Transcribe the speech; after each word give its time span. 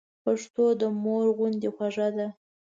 پښتو 0.23 0.65
د 0.81 0.83
مور 1.03 1.25
غوندي 1.37 1.69
خوږه 1.75 2.07
ده. 2.15 2.27